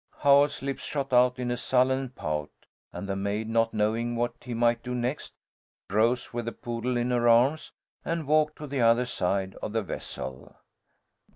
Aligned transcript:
Howell's 0.21 0.63
lips 0.63 0.83
shot 0.83 1.13
out 1.13 1.37
in 1.37 1.51
a 1.51 1.55
sullen 1.57 2.09
pout, 2.09 2.49
and 2.91 3.07
the 3.07 3.15
maid, 3.15 3.47
not 3.47 3.71
knowing 3.71 4.15
what 4.15 4.33
he 4.41 4.55
might 4.55 4.81
do 4.81 4.95
next, 4.95 5.35
rose 5.91 6.33
with 6.33 6.45
the 6.45 6.51
poodle 6.51 6.97
in 6.97 7.11
her 7.11 7.29
arms 7.29 7.71
and 8.03 8.25
walked 8.25 8.55
to 8.55 8.65
the 8.65 8.81
other 8.81 9.05
side 9.05 9.53
of 9.61 9.73
the 9.73 9.83
vessel. 9.83 10.55